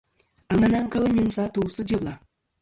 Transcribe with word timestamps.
Aŋena 0.51 0.79
kel 0.91 1.05
nyuŋsɨ 1.15 1.39
atu 1.45 1.61
sɨ 1.75 1.81
dyebla. 1.87 2.13